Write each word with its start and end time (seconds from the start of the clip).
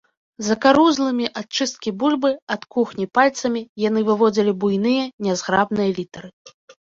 Закарузлымі 0.45 1.27
ад 1.41 1.47
чысткі 1.59 1.89
бульбы, 2.03 2.31
ад 2.55 2.61
кухні 2.77 3.05
пальцамі 3.19 3.61
яны 3.87 3.99
выводзілі 4.09 4.51
буйныя 4.65 5.03
нязграбныя 5.29 5.89
літары. 6.01 6.29